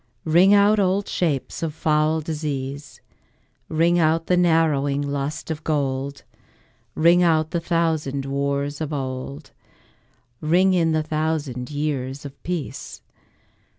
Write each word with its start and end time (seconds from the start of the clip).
Ring 0.25 0.51
out 0.51 0.79
old 0.79 1.07
shapes 1.07 1.61
of 1.61 1.75
foul 1.75 2.21
disease, 2.21 3.01
Ring 3.69 3.99
out 3.99 4.25
the 4.25 4.35
narrowing 4.35 5.03
lust 5.03 5.51
of 5.51 5.63
gold; 5.63 6.23
Ring 6.95 7.21
out 7.21 7.51
the 7.51 7.59
thousand 7.59 8.25
wars 8.25 8.81
of 8.81 8.91
old, 8.91 9.51
Ring 10.39 10.73
in 10.73 10.91
the 10.91 11.03
thousand 11.03 11.69
years 11.69 12.25
of 12.25 12.41
peace. 12.41 13.03